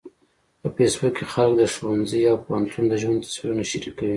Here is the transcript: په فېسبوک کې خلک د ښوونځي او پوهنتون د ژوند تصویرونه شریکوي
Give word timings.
په 0.61 0.67
فېسبوک 0.75 1.13
کې 1.17 1.25
خلک 1.33 1.53
د 1.57 1.61
ښوونځي 1.73 2.21
او 2.31 2.37
پوهنتون 2.45 2.85
د 2.87 2.93
ژوند 3.01 3.23
تصویرونه 3.25 3.63
شریکوي 3.71 4.09